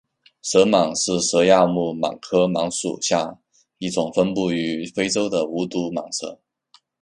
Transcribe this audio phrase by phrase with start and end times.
[0.41, 3.37] 球蟒是蛇亚目蟒科蟒属下
[3.77, 6.39] 一种分布于非洲的无毒蟒蛇。